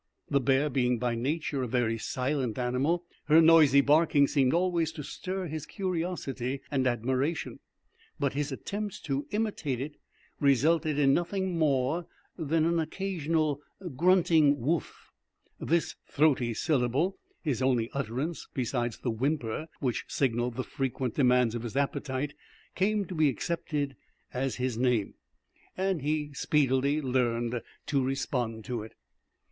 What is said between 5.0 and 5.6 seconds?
stir